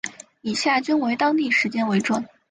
[0.41, 2.25] 以下均为当地时间为准。